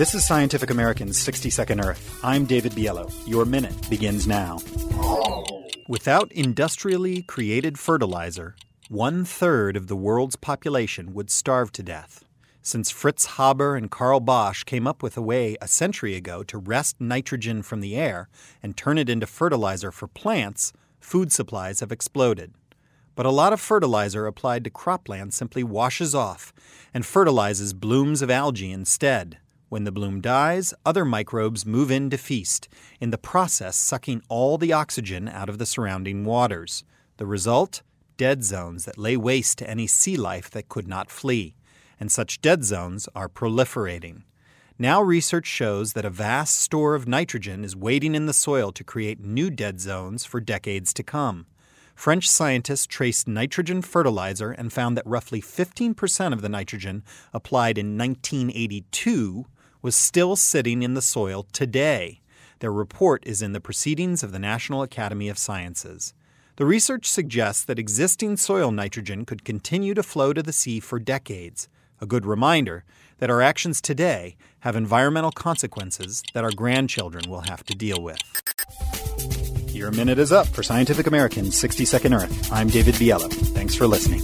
[0.00, 2.18] This is Scientific American's 60 Second Earth.
[2.24, 3.12] I'm David Biello.
[3.28, 4.58] Your minute begins now.
[5.88, 8.56] Without industrially created fertilizer,
[8.88, 12.24] one third of the world's population would starve to death.
[12.62, 16.56] Since Fritz Haber and Carl Bosch came up with a way a century ago to
[16.56, 18.30] wrest nitrogen from the air
[18.62, 22.54] and turn it into fertilizer for plants, food supplies have exploded.
[23.14, 26.54] But a lot of fertilizer applied to cropland simply washes off
[26.94, 29.36] and fertilizes blooms of algae instead.
[29.70, 32.68] When the bloom dies, other microbes move in to feast,
[33.00, 36.82] in the process sucking all the oxygen out of the surrounding waters.
[37.18, 37.82] The result?
[38.16, 41.54] Dead zones that lay waste to any sea life that could not flee.
[42.00, 44.24] And such dead zones are proliferating.
[44.76, 48.82] Now, research shows that a vast store of nitrogen is waiting in the soil to
[48.82, 51.46] create new dead zones for decades to come.
[51.94, 57.96] French scientists traced nitrogen fertilizer and found that roughly 15% of the nitrogen applied in
[57.96, 59.46] 1982
[59.82, 62.20] was still sitting in the soil today.
[62.58, 66.12] Their report is in the Proceedings of the National Academy of Sciences.
[66.56, 70.98] The research suggests that existing soil nitrogen could continue to flow to the sea for
[70.98, 71.68] decades.
[72.02, 72.84] A good reminder
[73.18, 78.18] that our actions today have environmental consequences that our grandchildren will have to deal with.
[79.74, 82.52] Your minute is up for Scientific American's 60 Second Earth.
[82.52, 83.32] I'm David Biello.
[83.54, 84.20] Thanks for listening.